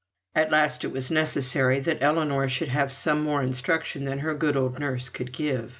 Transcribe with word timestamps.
At 0.33 0.49
last 0.49 0.83
it 0.83 0.91
was 0.91 1.11
necessary 1.11 1.79
that 1.81 2.01
Ellinor 2.01 2.49
should 2.49 2.69
have 2.69 2.91
some 2.91 3.21
more 3.21 3.43
instruction 3.43 4.03
than 4.05 4.17
her 4.17 4.33
good 4.33 4.57
old 4.57 4.79
nurse 4.79 5.09
could 5.09 5.31
give. 5.31 5.69